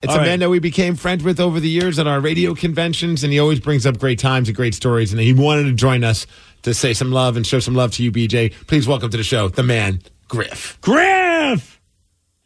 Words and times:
It's 0.00 0.12
All 0.12 0.18
a 0.18 0.20
right. 0.20 0.26
man 0.28 0.38
that 0.40 0.48
we 0.50 0.60
became 0.60 0.94
friends 0.94 1.24
with 1.24 1.40
over 1.40 1.58
the 1.58 1.68
years 1.68 1.98
at 1.98 2.06
our 2.06 2.20
radio 2.20 2.54
conventions, 2.54 3.24
and 3.24 3.32
he 3.32 3.40
always 3.40 3.58
brings 3.58 3.84
up 3.84 3.98
great 3.98 4.20
times 4.20 4.48
and 4.48 4.56
great 4.56 4.72
stories. 4.76 5.10
And 5.12 5.20
he 5.20 5.32
wanted 5.32 5.64
to 5.64 5.72
join 5.72 6.04
us 6.04 6.24
to 6.62 6.72
say 6.72 6.94
some 6.94 7.10
love 7.10 7.36
and 7.36 7.44
show 7.44 7.58
some 7.58 7.74
love 7.74 7.90
to 7.94 8.04
you, 8.04 8.12
BJ. 8.12 8.52
Please 8.68 8.86
welcome 8.86 9.10
to 9.10 9.16
the 9.16 9.24
show 9.24 9.48
the 9.48 9.64
man, 9.64 10.00
Griff. 10.28 10.78
Griff. 10.82 11.80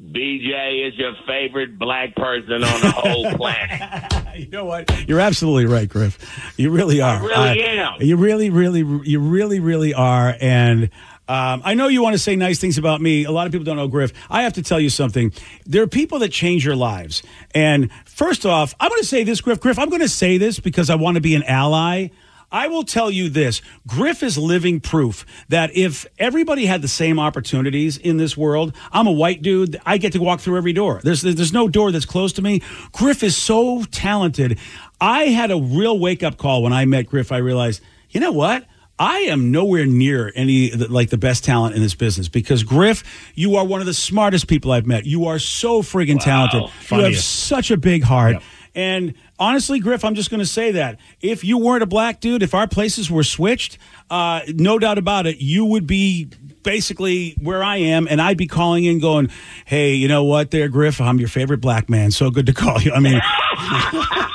BJ 0.03 0.88
is 0.88 0.95
your 0.96 1.12
favorite 1.27 1.79
black 1.79 2.17
person 2.17 2.65
on 2.65 2.80
the 2.80 2.91
whole 2.91 3.30
planet. 3.37 4.39
You 4.39 4.48
know 4.48 4.64
what? 4.64 5.07
You're 5.07 5.21
absolutely 5.21 5.66
right, 5.66 5.87
Griff. 5.89 6.55
You 6.57 6.71
really 6.71 7.03
are. 7.03 7.16
I 7.23 7.53
really 7.53 7.64
am. 7.64 8.00
You 8.00 8.16
really, 8.16 8.48
really, 8.48 8.79
you 9.07 9.21
really, 9.21 9.61
really 9.61 9.93
are. 9.93 10.34
And 10.41 10.89
um, 11.29 11.62
I 11.64 11.75
know 11.75 11.89
you 11.89 12.02
want 12.02 12.14
to 12.14 12.18
say 12.18 12.36
nice 12.36 12.59
things 12.59 12.79
about 12.79 13.00
me. 13.00 13.25
A 13.25 13.30
lot 13.30 13.46
of 13.46 13.52
people 13.52 13.64
don't 13.64 13.77
know 13.77 13.88
Griff. 13.88 14.12
I 14.29 14.43
have 14.43 14.55
to 14.55 14.62
tell 14.62 14.80
you 14.80 14.91
something. 14.91 15.32
There 15.64 15.82
are 15.82 15.87
people 15.87 16.18
that 16.18 16.30
change 16.30 16.64
your 16.64 16.77
lives. 16.77 17.23
And 17.55 17.91
first 18.05 18.45
off, 18.45 18.75
I'm 18.80 18.88
going 18.88 19.00
to 19.00 19.06
say 19.06 19.24
this, 19.24 19.41
Griff. 19.41 19.61
Griff, 19.61 19.78
I'm 19.78 19.88
going 19.88 20.02
to 20.02 20.09
say 20.09 20.37
this 20.37 20.59
because 20.59 20.91
I 20.91 20.97
want 20.97 21.14
to 21.14 21.20
be 21.20 21.34
an 21.34 21.45
ally. 21.45 22.09
I 22.52 22.69
will 22.69 22.84
tell 22.84 23.11
you 23.11 23.30
this 23.30 23.62
Griff 23.87 24.23
is 24.23 24.37
living 24.37 24.78
proof 24.78 25.24
that 25.48 25.74
if 25.74 26.06
everybody 26.19 26.66
had 26.66 26.83
the 26.83 26.88
same 26.88 27.19
opportunities 27.19 27.97
in 27.97 28.19
this 28.19 28.36
world, 28.36 28.77
I'm 28.92 29.06
a 29.06 29.12
white 29.12 29.41
dude, 29.41 29.80
I 29.86 29.97
get 29.97 30.12
to 30.12 30.20
walk 30.20 30.41
through 30.41 30.59
every 30.59 30.75
door. 30.75 31.00
There's, 31.02 31.23
there's 31.23 31.52
no 31.52 31.66
door 31.66 31.92
that's 31.92 32.05
closed 32.05 32.36
to 32.36 32.42
me. 32.42 32.61
Griff 32.92 33.23
is 33.23 33.36
so 33.36 33.84
talented. 33.84 34.59
I 35.00 35.27
had 35.27 35.50
a 35.50 35.56
real 35.56 35.98
wake 35.98 36.23
up 36.23 36.36
call 36.36 36.62
when 36.62 36.75
I 36.75 36.84
met 36.84 37.06
Griff. 37.06 37.33
I 37.33 37.39
realized, 37.39 37.80
you 38.11 38.20
know 38.20 38.33
what? 38.33 38.66
I 39.02 39.19
am 39.23 39.51
nowhere 39.51 39.84
near 39.84 40.30
any 40.37 40.70
like 40.70 41.11
the 41.11 41.19
best 41.19 41.42
talent 41.42 41.74
in 41.74 41.83
this 41.83 41.97
business 41.97 42.29
because 42.29 42.62
Griff, 42.62 43.02
you 43.34 43.56
are 43.56 43.65
one 43.66 43.80
of 43.80 43.87
the 43.87 43.95
smartest 43.95 44.47
people 44.47 44.70
I've 44.70 44.87
met. 44.87 45.06
You 45.06 45.27
are 45.27 45.41
so 45.41 45.83
friggin' 45.83 46.20
talented. 46.20 46.62
You 46.88 46.98
have 46.98 47.19
such 47.19 47.73
a 47.73 47.77
big 47.77 48.05
heart. 48.05 48.37
And 48.77 49.15
honestly, 49.41 49.80
Griff, 49.80 50.05
I'm 50.05 50.15
just 50.15 50.30
going 50.30 50.38
to 50.38 50.47
say 50.47 50.70
that 50.73 51.01
if 51.20 51.42
you 51.42 51.58
weren't 51.58 51.83
a 51.83 51.86
black 51.86 52.20
dude, 52.20 52.45
if 52.45 52.55
our 52.55 52.69
places 52.69 53.11
were 53.11 53.25
switched, 53.25 53.77
uh, 54.08 54.42
no 54.48 54.78
doubt 54.78 54.98
about 54.98 55.27
it, 55.27 55.39
you 55.39 55.64
would 55.64 55.86
be 55.86 56.28
basically 56.62 57.34
where 57.42 57.64
I 57.64 57.78
am, 57.78 58.06
and 58.08 58.23
I'd 58.23 58.39
be 58.39 58.47
calling 58.47 58.84
in, 58.84 59.00
going, 59.00 59.30
"Hey, 59.64 59.95
you 59.95 60.06
know 60.06 60.23
what, 60.23 60.53
there, 60.53 60.69
Griff, 60.69 61.00
I'm 61.00 61.19
your 61.19 61.28
favorite 61.28 61.61
black 61.61 61.91
man. 61.91 62.12
So 62.12 62.30
good 62.30 62.47
to 62.47 62.55
call 62.55 62.80
you." 62.80 62.92
I 62.92 63.00
mean, 63.00 63.20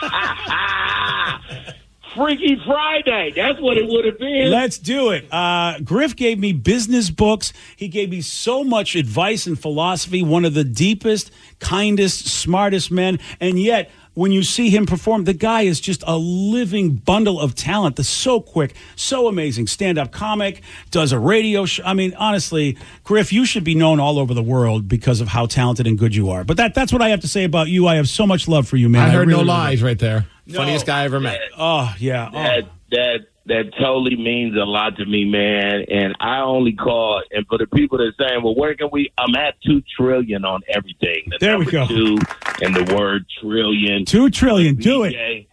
Freaky 2.18 2.60
Friday. 2.66 3.32
That's 3.36 3.60
what 3.62 3.78
it 3.78 3.88
would 3.88 4.06
have 4.06 4.18
been. 4.18 4.50
Let's 4.50 4.78
do 4.80 5.12
it. 5.12 5.32
Uh, 5.32 5.80
Griff 5.80 6.16
gave 6.16 6.40
me 6.40 6.52
business 6.52 7.10
books. 7.12 7.54
He 7.76 7.88
gave 7.88 8.10
me 8.10 8.22
so 8.22 8.64
much 8.64 8.96
advice 8.96 9.46
and 9.46 9.58
philosophy. 9.60 10.23
One 10.23 10.44
of 10.44 10.54
the 10.56 10.64
deepest, 10.64 11.32
kindest, 11.60 12.26
smartest 12.28 12.92
men. 12.92 13.20
And 13.40 13.60
yet, 13.60 13.92
when 14.16 14.32
you 14.32 14.42
see 14.42 14.72
him 14.72 14.88
perform, 14.88 15.26
the 15.26 15.34
guy 15.34 15.62
is 15.62 15.80
just 15.80 16.04
a 16.08 16.18
living 16.18 16.95
bundle 16.95 17.40
of 17.40 17.54
talent. 17.54 17.98
That's 17.98 18.10
so 18.10 18.42
quick, 18.42 18.73
so 18.95 19.28
amazing. 19.28 19.68
Stand 19.68 20.00
up 20.00 20.12
comic, 20.12 20.64
does 20.90 21.12
a 21.12 21.20
radio 21.20 21.66
show. 21.66 21.84
I 21.84 21.94
mean, 21.94 22.16
honestly, 22.16 22.80
Griff, 23.04 23.32
you 23.32 23.45
should 23.45 23.64
be 23.64 23.76
known 23.76 24.00
all 24.00 24.18
over 24.18 24.34
the 24.34 24.42
world 24.42 24.88
because 24.88 25.22
of 25.22 25.28
how 25.28 25.45
talented 25.45 25.86
and 25.86 26.00
good 26.00 26.16
you 26.16 26.32
are. 26.32 26.44
But 26.44 26.58
that, 26.58 26.73
that's 26.73 26.92
what 26.92 27.04
I 27.04 27.10
have 27.10 27.20
to 27.22 27.28
say 27.28 27.44
about 27.44 27.68
you. 27.68 27.88
I 27.88 27.98
have 27.98 28.10
so 28.10 28.26
much 28.26 28.48
love 28.48 28.68
for 28.68 28.76
you, 28.76 28.90
man. 28.90 29.08
I 29.08 29.12
heard 29.12 29.28
no 29.28 29.34
really, 29.34 29.44
really- 29.44 29.48
lies 29.48 29.84
right 29.84 30.00
there. 30.00 30.26
Funniest 30.50 30.86
guy 30.86 31.02
I 31.02 31.06
ever 31.06 31.20
met. 31.20 31.40
Oh, 31.58 31.94
yeah. 32.00 32.30
Oh. 32.31 32.34
that 32.34 32.64
that 32.92 33.20
that 33.48 33.73
totally 33.80 34.16
means 34.16 34.56
a 34.56 34.66
lot 34.66 34.98
to 34.98 35.06
me, 35.06 35.26
man. 35.26 35.86
And 35.89 36.16
I 36.20 36.39
only 36.39 36.73
call 36.73 37.22
and 37.31 37.45
for 37.48 37.58
the 37.58 37.67
people 37.67 37.98
that 37.98 38.06
are 38.06 38.28
saying, 38.28 38.44
"Well, 38.44 38.56
where 38.56 38.76
can 38.76 38.89
we?" 38.92 39.12
I'm 39.17 39.36
at 39.36 39.56
two 39.62 39.81
trillion 39.95 40.45
on 40.45 40.62
everything. 40.67 41.23
The 41.28 41.38
There 41.39 41.58
we 41.58 41.66
go. 41.66 41.88
Two 41.88 42.17
and 42.62 42.76
the 42.76 42.95
word 42.95 43.26
trillion. 43.42 44.06
Two 44.06 44.30
trillion. 44.30 44.76
Do 44.76 45.04
it. 45.04 45.14
BJ, 45.14 45.48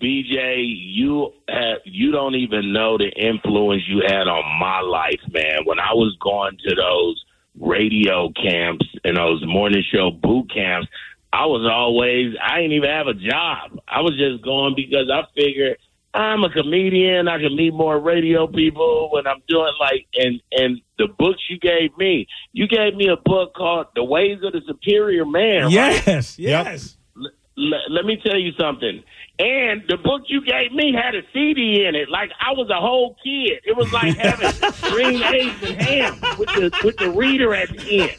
BJ, 0.00 0.64
you 0.66 1.32
have, 1.48 1.78
you 1.84 2.10
don't 2.10 2.34
even 2.34 2.72
know 2.72 2.98
the 2.98 3.10
influence 3.10 3.82
you 3.86 4.02
had 4.06 4.28
on 4.28 4.44
my 4.60 4.80
life, 4.80 5.20
man. 5.30 5.64
When 5.64 5.78
I 5.78 5.92
was 5.94 6.16
going 6.20 6.58
to 6.68 6.74
those 6.74 7.24
radio 7.58 8.30
camps 8.30 8.86
and 9.04 9.16
those 9.16 9.42
morning 9.46 9.82
show 9.92 10.10
boot 10.10 10.52
camps, 10.52 10.88
I 11.32 11.46
was 11.46 11.66
always 11.70 12.34
I 12.42 12.56
didn't 12.58 12.72
even 12.72 12.90
have 12.90 13.06
a 13.06 13.14
job. 13.14 13.78
I 13.88 14.00
was 14.00 14.16
just 14.18 14.44
going 14.44 14.74
because 14.76 15.08
I 15.10 15.22
figured 15.34 15.78
I'm 16.14 16.44
a 16.44 16.50
comedian. 16.50 17.26
I 17.26 17.38
can 17.38 17.56
meet 17.56 17.72
more 17.72 17.98
radio 17.98 18.46
people 18.46 19.08
when 19.12 19.26
I'm 19.26 19.42
doing 19.48 19.72
like 19.80 20.06
and 20.14 20.40
and 20.52 20.80
the 20.98 21.08
books 21.18 21.40
you 21.48 21.58
gave 21.58 21.96
me. 21.96 22.26
You 22.52 22.66
gave 22.68 22.94
me 22.94 23.08
a 23.08 23.16
book 23.16 23.54
called 23.54 23.86
The 23.94 24.04
Ways 24.04 24.38
of 24.42 24.52
the 24.52 24.60
Superior 24.66 25.24
Man. 25.24 25.64
right? 25.64 25.72
Yes. 25.72 26.38
Yes. 26.38 26.96
L- 27.16 27.72
let 27.90 28.04
me 28.04 28.20
tell 28.24 28.38
you 28.38 28.52
something. 28.58 29.02
And 29.38 29.82
the 29.88 29.96
book 29.96 30.22
you 30.26 30.44
gave 30.44 30.72
me 30.72 30.92
had 30.92 31.14
a 31.14 31.22
CD 31.32 31.84
in 31.86 31.94
it, 31.94 32.08
like 32.10 32.30
I 32.40 32.52
was 32.52 32.68
a 32.70 32.78
whole 32.78 33.16
kid. 33.24 33.60
It 33.64 33.74
was 33.76 33.90
like 33.92 34.14
having 34.18 34.52
green 34.92 35.22
eggs 35.22 35.62
and 35.62 35.80
ham 35.80 36.18
with 36.38 36.48
the 36.50 36.70
with 36.84 36.96
the 36.98 37.10
reader 37.10 37.54
at 37.54 37.70
the 37.70 38.02
end. 38.02 38.16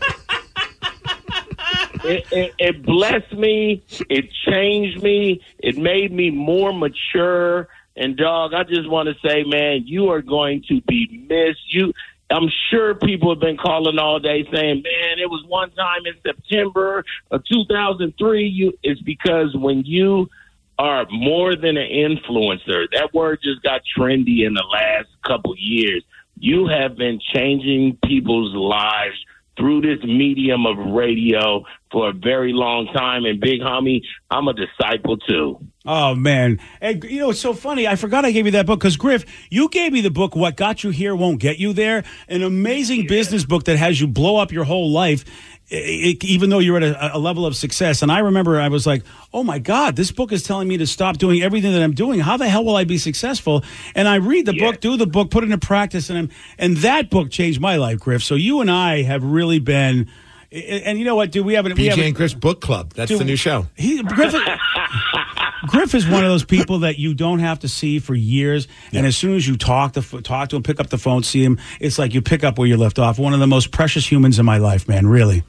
It, 2.03 2.27
it, 2.31 2.55
it 2.59 2.85
blessed 2.85 3.33
me. 3.33 3.83
It 4.09 4.29
changed 4.47 5.01
me. 5.01 5.41
It 5.59 5.77
made 5.77 6.11
me 6.11 6.29
more 6.31 6.73
mature. 6.73 7.69
And 7.95 8.17
dog, 8.17 8.53
I 8.53 8.63
just 8.63 8.89
want 8.89 9.09
to 9.09 9.27
say, 9.27 9.43
man, 9.43 9.83
you 9.85 10.09
are 10.09 10.21
going 10.21 10.63
to 10.67 10.81
be 10.81 11.25
missed. 11.29 11.73
You, 11.73 11.93
I'm 12.29 12.49
sure 12.69 12.95
people 12.95 13.29
have 13.29 13.39
been 13.39 13.57
calling 13.57 13.99
all 13.99 14.19
day 14.19 14.43
saying, 14.53 14.83
man, 14.83 15.19
it 15.19 15.29
was 15.29 15.45
one 15.47 15.71
time 15.71 16.05
in 16.05 16.15
September 16.25 17.05
of 17.31 17.43
2003. 17.45 18.47
You, 18.47 18.73
it's 18.83 19.01
because 19.01 19.55
when 19.55 19.83
you 19.85 20.29
are 20.79 21.05
more 21.11 21.55
than 21.55 21.77
an 21.77 21.89
influencer, 21.89 22.87
that 22.91 23.11
word 23.13 23.39
just 23.43 23.61
got 23.61 23.81
trendy 23.97 24.45
in 24.45 24.55
the 24.55 24.65
last 24.71 25.07
couple 25.25 25.55
years. 25.57 26.03
You 26.39 26.67
have 26.67 26.97
been 26.97 27.21
changing 27.33 27.99
people's 28.03 28.53
lives 28.55 29.17
through 29.57 29.81
this 29.81 30.03
medium 30.03 30.65
of 30.65 30.77
radio 30.77 31.63
for 31.91 32.09
a 32.09 32.13
very 32.13 32.53
long 32.53 32.87
time. 32.87 33.25
And 33.25 33.39
big 33.39 33.61
homie, 33.61 34.01
I'm 34.29 34.47
a 34.47 34.53
disciple 34.53 35.17
too. 35.17 35.59
Oh 35.85 36.15
man, 36.15 36.61
and, 36.79 37.03
you 37.03 37.19
know 37.19 37.31
it's 37.31 37.41
so 37.41 37.53
funny. 37.53 37.87
I 37.89 37.97
forgot 37.97 38.23
I 38.23 38.31
gave 38.31 38.45
you 38.45 38.53
that 38.53 38.65
book 38.65 38.79
because 38.79 38.95
Griff, 38.95 39.25
you 39.49 39.67
gave 39.67 39.91
me 39.91 39.99
the 39.99 40.09
book 40.11 40.33
"What 40.33 40.55
Got 40.55 40.81
You 40.85 40.91
Here 40.91 41.13
Won't 41.13 41.39
Get 41.41 41.59
You 41.59 41.73
There," 41.73 42.05
an 42.29 42.41
amazing 42.41 43.05
business 43.07 43.43
book 43.43 43.65
that 43.65 43.75
has 43.77 43.99
you 43.99 44.07
blow 44.07 44.37
up 44.37 44.53
your 44.53 44.63
whole 44.63 44.91
life, 44.91 45.25
i- 45.69 45.75
i- 45.75 46.17
even 46.25 46.49
though 46.49 46.59
you're 46.59 46.77
at 46.77 46.83
a, 46.83 47.17
a 47.17 47.19
level 47.19 47.45
of 47.45 47.57
success. 47.57 48.01
And 48.01 48.09
I 48.13 48.19
remember 48.19 48.61
I 48.61 48.69
was 48.69 48.87
like, 48.87 49.03
"Oh 49.33 49.43
my 49.43 49.59
God, 49.59 49.97
this 49.97 50.09
book 50.09 50.31
is 50.31 50.43
telling 50.43 50.69
me 50.69 50.77
to 50.77 50.87
stop 50.87 51.17
doing 51.17 51.41
everything 51.43 51.73
that 51.73 51.83
I'm 51.83 51.93
doing. 51.93 52.21
How 52.21 52.37
the 52.37 52.47
hell 52.47 52.63
will 52.63 52.77
I 52.77 52.85
be 52.85 52.97
successful?" 52.97 53.61
And 53.93 54.07
I 54.07 54.15
read 54.15 54.45
the 54.45 54.55
Yeah. 54.55 54.71
book, 54.71 54.79
do 54.79 54.95
the 54.95 55.05
book, 55.05 55.31
put 55.31 55.43
it 55.43 55.51
into 55.51 55.57
practice, 55.57 56.09
and 56.09 56.17
I'm, 56.17 56.29
and 56.57 56.77
that 56.77 57.09
book 57.09 57.29
changed 57.29 57.59
my 57.59 57.75
life, 57.75 57.99
Griff. 57.99 58.23
So 58.23 58.35
you 58.35 58.61
and 58.61 58.71
I 58.71 59.01
have 59.01 59.21
really 59.25 59.59
been. 59.59 60.07
And 60.49 60.99
you 60.99 61.03
know 61.05 61.15
what, 61.15 61.31
dude? 61.31 61.47
We 61.47 61.55
haven't. 61.55 61.73
we 61.75 61.85
BJ 61.85 61.89
haven't 61.89 62.05
and 62.05 62.15
Chris 62.15 62.35
Book 62.35 62.61
Club. 62.61 62.93
That's 62.93 63.09
Dude, 63.09 63.19
the 63.19 63.25
new 63.25 63.35
show. 63.35 63.65
He 63.75 64.03
Griff, 64.03 64.33
Griff 65.67 65.95
is 65.95 66.07
one 66.07 66.23
of 66.23 66.29
those 66.29 66.43
people 66.43 66.79
that 66.79 66.99
you 66.99 67.13
don't 67.13 67.39
have 67.39 67.59
to 67.59 67.67
see 67.67 67.99
for 67.99 68.13
years, 68.13 68.67
and 68.91 69.05
as 69.05 69.15
soon 69.15 69.35
as 69.35 69.47
you 69.47 69.55
talk 69.55 69.93
to 69.93 70.21
talk 70.21 70.49
to 70.49 70.55
him, 70.55 70.63
pick 70.63 70.79
up 70.79 70.89
the 70.89 70.97
phone, 70.97 71.23
see 71.23 71.43
him, 71.43 71.59
it's 71.79 71.97
like 71.97 72.13
you 72.13 72.21
pick 72.21 72.43
up 72.43 72.57
where 72.57 72.67
you 72.67 72.77
left 72.77 72.99
off. 72.99 73.17
One 73.17 73.33
of 73.33 73.39
the 73.39 73.47
most 73.47 73.71
precious 73.71 74.09
humans 74.09 74.39
in 74.39 74.45
my 74.45 74.57
life, 74.57 74.87
man. 74.87 75.07
Really. 75.07 75.43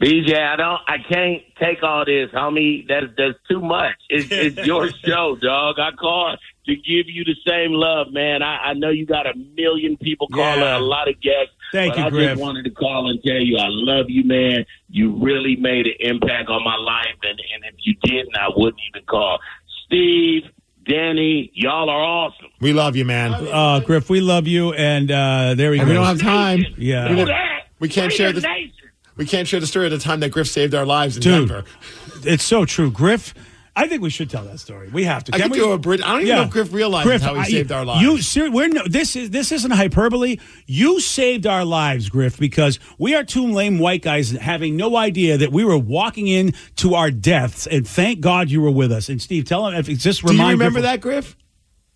BJ, 0.00 0.36
I 0.36 0.56
don't, 0.56 0.80
I 0.86 0.96
can't 0.98 1.42
take 1.58 1.82
all 1.82 2.04
this, 2.04 2.30
homie. 2.30 2.86
That's 2.86 3.06
that's 3.16 3.38
too 3.48 3.60
much. 3.60 3.94
It's, 4.10 4.30
it's 4.30 4.66
your 4.66 4.90
show, 5.04 5.36
dog. 5.40 5.78
I 5.78 5.92
called 5.92 6.38
to 6.66 6.74
give 6.76 7.06
you 7.08 7.24
the 7.24 7.34
same 7.46 7.72
love, 7.72 8.12
man. 8.12 8.42
I, 8.42 8.56
I 8.70 8.72
know 8.74 8.90
you 8.90 9.06
got 9.06 9.26
a 9.26 9.34
million 9.56 9.96
people 9.96 10.28
calling, 10.28 10.60
Yeah. 10.60 10.78
a 10.78 10.80
lot 10.80 11.08
of 11.08 11.20
guests. 11.20 11.52
Thank 11.72 11.94
but 11.94 11.98
you, 12.00 12.04
I 12.06 12.10
Griff. 12.10 12.30
just 12.30 12.40
wanted 12.42 12.64
to 12.64 12.70
call 12.70 13.08
and 13.10 13.22
tell 13.22 13.36
you 13.36 13.56
I 13.58 13.66
love 13.68 14.06
you, 14.08 14.24
man. 14.24 14.64
You 14.88 15.16
really 15.22 15.56
made 15.56 15.86
an 15.86 15.94
impact 16.00 16.48
on 16.48 16.62
my 16.64 16.76
life, 16.76 17.16
and 17.22 17.38
and 17.54 17.64
if 17.64 17.74
you 17.78 17.94
didn't, 18.02 18.36
I 18.36 18.48
wouldn't 18.54 18.80
even 18.94 19.04
call. 19.06 19.38
Steve, 19.86 20.42
Danny, 20.88 21.50
y'all 21.54 21.90
are 21.90 22.00
awesome. 22.02 22.46
We 22.60 22.72
love 22.72 22.94
you, 22.96 23.04
man. 23.04 23.34
Uh, 23.34 23.80
Griff, 23.80 24.08
we 24.08 24.20
love 24.20 24.46
you, 24.46 24.72
and 24.74 25.10
uh, 25.10 25.54
there 25.54 25.70
we 25.70 25.78
And 25.80 25.86
go. 25.86 25.90
we 25.92 25.94
don't 25.94 26.06
have 26.06 26.20
time. 26.20 26.64
Yeah. 26.76 27.08
Do. 27.08 27.32
We 27.80 27.88
can't 27.88 28.12
share 28.12 28.28
the 28.28 28.34
this- 28.40 28.44
nation. 28.44 28.72
We 29.16 29.24
can't 29.24 29.48
share 29.48 29.60
the 29.60 29.66
story 29.66 29.86
of 29.86 29.92
the 29.92 29.98
time 29.98 30.20
that 30.20 30.30
Griff 30.30 30.46
saved 30.46 30.74
our 30.74 30.84
lives 30.84 31.16
in 31.16 31.22
Dude. 31.22 31.48
Denver. 31.48 31.64
It's 32.24 32.44
so 32.44 32.66
true, 32.66 32.90
Griff. 32.90 33.32
I 33.78 33.86
think 33.88 34.00
we 34.00 34.08
should 34.08 34.30
tell 34.30 34.42
that 34.44 34.58
story. 34.58 34.88
We 34.88 35.04
have 35.04 35.22
to. 35.24 35.34
I 35.34 35.38
Can 35.38 35.50
could 35.50 35.52
we? 35.52 35.58
do 35.58 35.72
a 35.72 35.78
bridge. 35.78 36.00
I 36.00 36.12
don't 36.12 36.22
even 36.22 36.34
know 36.36 36.42
if 36.44 36.50
Griff 36.50 36.72
realizes 36.72 37.20
how 37.22 37.34
he 37.34 37.40
I- 37.40 37.44
saved 37.44 37.70
our 37.72 37.84
lives. 37.84 38.02
You, 38.02 38.22
ser- 38.22 38.50
we're 38.50 38.68
no, 38.68 38.82
this 38.88 39.14
is 39.16 39.28
this 39.30 39.52
isn't 39.52 39.70
hyperbole. 39.70 40.38
You 40.66 40.98
saved 40.98 41.46
our 41.46 41.64
lives, 41.64 42.08
Griff, 42.08 42.38
because 42.38 42.78
we 42.98 43.14
are 43.14 43.22
two 43.22 43.46
lame 43.46 43.78
white 43.78 44.00
guys 44.02 44.30
having 44.30 44.76
no 44.76 44.96
idea 44.96 45.36
that 45.36 45.52
we 45.52 45.62
were 45.64 45.76
walking 45.76 46.26
in 46.26 46.54
to 46.76 46.94
our 46.94 47.10
deaths, 47.10 47.66
and 47.66 47.86
thank 47.86 48.20
God 48.20 48.50
you 48.50 48.62
were 48.62 48.70
with 48.70 48.90
us. 48.90 49.10
And 49.10 49.20
Steve, 49.20 49.44
tell 49.44 49.66
him 49.68 49.74
if 49.74 49.88
it's 49.90 50.02
just 50.02 50.24
do 50.24 50.34
you 50.34 50.40
remember 50.48 50.80
Griff- 50.80 50.82
that, 50.84 51.00
Griff? 51.02 51.36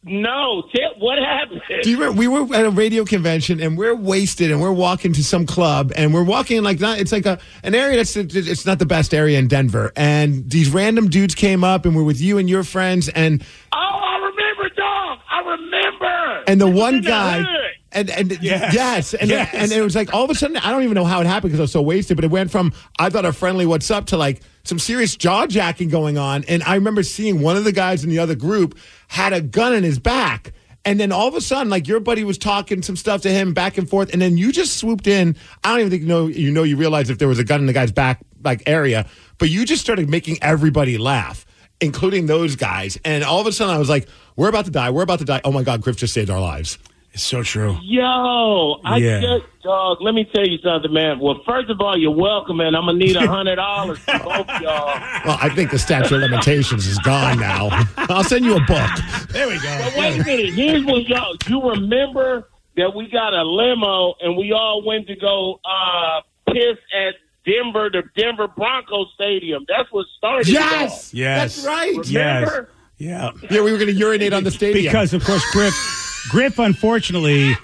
No, 0.02 0.62
tell, 0.75 0.94
what 0.99 1.19
happened? 1.19 1.61
Do 1.82 1.91
you 1.91 1.99
remember 1.99 2.19
we 2.19 2.26
were 2.26 2.55
at 2.55 2.64
a 2.64 2.70
radio 2.70 3.05
convention 3.05 3.61
and 3.61 3.76
we're 3.76 3.94
wasted 3.94 4.50
and 4.50 4.58
we're 4.58 4.73
walking 4.73 5.12
to 5.12 5.23
some 5.23 5.44
club 5.44 5.93
and 5.94 6.14
we're 6.14 6.25
walking 6.25 6.62
like 6.62 6.81
not 6.81 6.99
it's 6.99 7.12
like 7.12 7.26
a 7.26 7.38
an 7.62 7.75
area 7.75 7.99
that's 7.99 8.17
it's 8.17 8.64
not 8.64 8.79
the 8.79 8.87
best 8.87 9.12
area 9.12 9.38
in 9.38 9.47
Denver 9.47 9.93
and 9.97 10.49
these 10.49 10.70
random 10.70 11.11
dudes 11.11 11.35
came 11.35 11.62
up 11.62 11.85
and 11.85 11.94
we're 11.94 12.02
with 12.02 12.19
you 12.19 12.38
and 12.38 12.49
your 12.49 12.64
friends 12.64 13.11
and 13.11 13.44
oh, 13.73 13.76
I 13.76 14.17
remember, 14.17 14.75
dog. 14.75 15.19
I 15.31 15.41
remember. 15.41 16.44
and 16.46 16.61
the 16.61 16.70
one 16.70 17.03
guy. 17.03 17.44
And 17.92 18.08
and 18.10 18.31
Yes. 18.42 18.75
yes 18.75 19.14
and 19.14 19.28
Yes. 19.31 19.50
and 19.54 19.72
it 19.72 19.82
was 19.82 19.94
like 19.96 20.12
all 20.14 20.25
of 20.25 20.31
a 20.31 20.34
sudden 20.34 20.56
I 20.56 20.70
don't 20.70 20.82
even 20.82 20.94
know 20.94 21.04
how 21.04 21.20
it 21.20 21.26
happened 21.26 21.50
because 21.50 21.60
I 21.60 21.62
was 21.64 21.72
so 21.72 21.82
wasted 21.82 22.16
but 22.16 22.25
it 22.25 22.31
went 22.31 22.50
from 22.50 22.72
I 22.98 23.10
thought 23.10 23.25
a 23.25 23.32
friendly 23.32 23.66
what's 23.66 23.90
up 23.90 24.06
to 24.06 24.16
like 24.16 24.40
some 24.64 24.78
serious 24.78 25.16
jaw 25.16 25.46
jacking 25.46 25.88
going 25.88 26.19
on. 26.19 26.44
And 26.44 26.62
I 26.64 26.75
remember 26.75 27.02
seeing 27.02 27.40
one 27.40 27.56
of 27.56 27.64
the 27.64 27.72
guys 27.72 28.04
in 28.04 28.10
the 28.10 28.19
other 28.19 28.34
group 28.34 28.78
had 29.08 29.32
a 29.32 29.40
gun 29.40 29.72
in 29.75 29.82
his 29.84 29.98
back. 29.98 30.52
And 30.84 31.00
then 31.00 31.12
all 31.12 31.26
of 31.28 31.34
a 31.34 31.40
sudden 31.40 31.69
like 31.70 31.88
your 31.88 31.98
buddy 32.00 32.25
was 32.25 32.38
talking 32.38 32.82
some 32.82 32.96
stuff 32.96 33.22
to 33.22 33.31
him 33.31 33.54
back 33.54 33.78
and 33.78 33.88
forth. 33.88 34.12
And 34.12 34.20
then 34.20 34.36
you 34.36 34.52
just 34.52 34.76
swooped 34.76 35.06
in. 35.06 35.36
I 35.64 35.70
don't 35.70 35.81
even 35.81 35.90
think 35.90 36.02
you 36.02 36.08
know 36.08 36.26
you 36.26 36.50
know 36.50 36.62
you 36.62 36.76
realized 36.76 37.10
if 37.10 37.19
there 37.19 37.28
was 37.28 37.38
a 37.38 37.44
gun 37.44 37.60
in 37.60 37.66
the 37.66 37.72
guy's 37.72 37.93
back 37.93 38.20
like 38.44 38.62
area 38.66 39.06
but 39.38 39.50
you 39.50 39.64
just 39.66 39.82
started 39.82 40.08
making 40.08 40.38
everybody 40.43 40.96
laugh 40.98 41.44
including 41.81 42.26
those 42.26 42.56
guys. 42.56 42.98
And 43.04 43.25
all 43.25 43.40
of 43.40 43.46
a 43.46 43.52
sudden 43.52 43.75
I 43.75 43.78
was 43.78 43.88
like 43.88 44.06
we're 44.36 44.48
about 44.48 44.66
to 44.66 44.70
die. 44.70 44.90
We're 44.90 45.02
about 45.02 45.19
to 45.20 45.25
die. 45.25 45.40
Oh 45.44 45.52
my 45.52 45.62
god 45.62 45.81
Griff 45.82 45.96
just 45.96 46.12
saved 46.14 46.28
our 46.31 46.40
lives 46.40 46.78
It's 47.12 47.24
so 47.24 47.42
true. 47.42 47.76
Yo, 47.82 48.80
I 48.84 48.98
Yeah. 48.98 49.20
just, 49.20 49.44
dog, 49.64 49.98
let 50.00 50.14
me 50.14 50.24
tell 50.32 50.46
you 50.46 50.58
something, 50.58 50.92
man. 50.92 51.18
Well, 51.18 51.40
first 51.44 51.68
of 51.68 51.80
all, 51.80 51.98
you're 51.98 52.12
welcome, 52.14 52.58
man. 52.58 52.76
I'm 52.76 52.84
going 52.84 53.00
to 53.00 53.04
need 53.04 53.16
a 53.16 53.26
$100 53.26 53.96
from 53.98 54.18
both 54.22 54.46
y'all. 54.62 54.96
Well, 55.26 55.36
I 55.42 55.48
think 55.54 55.70
the 55.72 55.78
statute 55.78 56.14
of 56.14 56.20
limitations 56.22 56.86
is 56.86 56.98
gone 57.00 57.40
now. 57.40 57.68
I'll 57.96 58.22
send 58.24 58.44
you 58.44 58.56
a 58.56 58.60
book. 58.60 58.90
There 59.30 59.48
we 59.48 59.58
go. 59.58 59.78
But 59.84 59.96
wait 59.96 60.20
a 60.20 60.24
minute. 60.24 60.54
Here's 60.54 60.84
what 60.84 61.06
y'all, 61.08 61.34
you 61.48 61.60
remember 61.68 62.48
that 62.76 62.94
we 62.94 63.08
got 63.10 63.34
a 63.34 63.42
limo 63.42 64.14
and 64.20 64.36
we 64.36 64.52
all 64.52 64.82
went 64.86 65.08
to 65.08 65.16
go 65.16 65.60
uh, 65.64 66.20
piss 66.46 66.78
at 66.96 67.14
Denver, 67.44 67.90
the 67.90 68.02
Denver 68.16 68.46
Broncos 68.48 69.08
Stadium. 69.14 69.66
That's 69.68 69.90
what 69.92 70.06
started 70.16 70.48
it 70.48 70.52
Yes, 70.52 71.12
Yes. 71.12 71.56
that's 71.56 71.66
right. 71.66 71.96
all. 71.96 72.06
Yes. 72.06 72.50
Yeah. 72.98 73.30
Yeah, 73.50 73.62
we 73.62 73.72
were 73.72 73.78
going 73.78 73.88
to 73.90 73.94
urinate 73.94 74.32
on 74.32 74.44
the 74.44 74.50
stadium 74.50 74.84
Because 74.92 75.12
of 75.14 75.24
course 75.24 75.42
Griff, 75.52 75.74
Griff 76.28 76.58
unfortunately, 76.58 77.55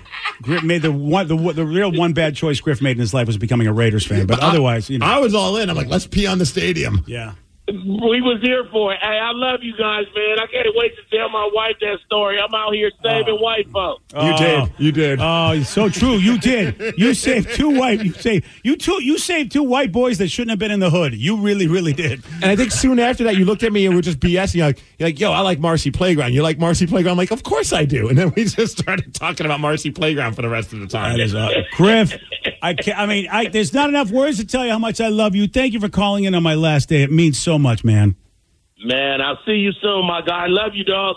Griff 0.42 0.62
made 0.62 0.82
the 0.82 0.92
one 0.92 1.28
the 1.28 1.36
the 1.52 1.64
real 1.66 1.92
one 1.92 2.12
bad 2.12 2.34
choice 2.34 2.60
Griff 2.60 2.80
made 2.80 2.92
in 2.92 2.98
his 3.00 3.12
life 3.12 3.26
was 3.26 3.36
becoming 3.36 3.66
a 3.66 3.72
Raiders 3.72 4.06
fan. 4.06 4.26
But 4.26 4.42
I- 4.42 4.48
otherwise, 4.48 4.88
you 4.88 4.98
know, 4.98 5.06
I 5.06 5.18
was 5.18 5.34
all 5.34 5.56
in. 5.56 5.68
I'm 5.70 5.76
like, 5.76 5.88
let's 5.88 6.06
pee 6.06 6.26
on 6.26 6.38
the 6.38 6.46
stadium. 6.46 7.04
yeah. 7.06 7.32
We 7.68 8.20
was 8.20 8.40
here 8.42 8.64
for 8.70 8.92
it. 8.92 9.00
Hey, 9.00 9.18
I 9.18 9.32
love 9.32 9.60
you 9.64 9.76
guys, 9.76 10.06
man. 10.14 10.38
I 10.38 10.46
can't 10.46 10.68
wait 10.76 10.92
to 10.96 11.16
tell 11.16 11.28
my 11.28 11.50
wife 11.52 11.74
that 11.80 11.98
story. 12.06 12.38
I'm 12.38 12.54
out 12.54 12.72
here 12.72 12.92
saving 13.02 13.36
white 13.36 13.68
folks. 13.70 14.04
You 14.14 14.36
did. 14.36 14.72
You 14.78 14.92
did. 14.92 15.18
Oh, 15.20 15.50
it's 15.52 15.68
so 15.68 15.88
true. 15.88 16.12
You 16.16 16.38
did. 16.38 16.94
You 16.96 17.12
saved 17.26 17.54
two 17.56 17.70
white. 17.76 18.04
You 18.04 18.12
saved 18.12 18.46
you 18.62 18.76
two. 18.76 19.02
You 19.02 19.18
saved 19.18 19.50
two 19.50 19.64
white 19.64 19.90
boys 19.90 20.18
that 20.18 20.28
shouldn't 20.28 20.50
have 20.50 20.60
been 20.60 20.70
in 20.70 20.78
the 20.78 20.90
hood. 20.90 21.14
You 21.14 21.38
really, 21.38 21.66
really 21.66 21.92
did. 21.92 22.22
and 22.34 22.44
I 22.44 22.54
think 22.54 22.70
soon 22.70 23.00
after 23.00 23.24
that, 23.24 23.36
you 23.36 23.44
looked 23.44 23.64
at 23.64 23.72
me 23.72 23.84
and 23.84 23.94
we 23.94 23.96
were 23.96 24.02
just 24.02 24.20
BSing. 24.20 24.54
You're 24.54 24.66
like, 24.66 24.82
you're 24.98 25.08
like, 25.08 25.18
yo, 25.18 25.32
I 25.32 25.40
like 25.40 25.58
Marcy 25.58 25.90
Playground. 25.90 26.34
You 26.34 26.42
like 26.42 26.58
Marcy 26.60 26.86
Playground? 26.86 27.12
I'm 27.14 27.18
like, 27.18 27.32
of 27.32 27.42
course 27.42 27.72
I 27.72 27.84
do. 27.84 28.08
And 28.08 28.16
then 28.16 28.32
we 28.36 28.44
just 28.46 28.78
started 28.78 29.12
talking 29.12 29.44
about 29.44 29.58
Marcy 29.58 29.90
Playground 29.90 30.34
for 30.34 30.42
the 30.42 30.48
rest 30.48 30.72
of 30.72 30.78
the 30.78 30.86
time. 30.86 31.18
That 31.18 31.24
is 31.24 31.34
uh, 31.34 31.50
Griff. 31.72 32.16
I 32.66 32.74
can't, 32.74 32.98
I 32.98 33.06
mean, 33.06 33.28
I, 33.30 33.46
there's 33.46 33.72
not 33.72 33.88
enough 33.88 34.10
words 34.10 34.38
to 34.38 34.44
tell 34.44 34.64
you 34.64 34.72
how 34.72 34.78
much 34.78 35.00
I 35.00 35.06
love 35.06 35.36
you. 35.36 35.46
Thank 35.46 35.72
you 35.72 35.78
for 35.78 35.88
calling 35.88 36.24
in 36.24 36.34
on 36.34 36.42
my 36.42 36.54
last 36.54 36.88
day. 36.88 37.02
It 37.02 37.12
means 37.12 37.38
so 37.38 37.60
much, 37.60 37.84
man. 37.84 38.16
Man, 38.84 39.20
I'll 39.20 39.38
see 39.46 39.52
you 39.52 39.70
soon, 39.80 40.04
my 40.04 40.20
guy. 40.20 40.46
Love 40.48 40.72
you, 40.74 40.82
dog. 40.82 41.16